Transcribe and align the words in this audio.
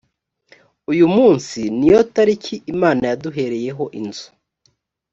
uyu 0.91 1.05
munsi 1.15 1.59
niyo 1.77 1.99
tariki 2.13 2.55
imana 2.73 3.03
yaduhereyeho 3.11 3.83
inzu 3.99 4.27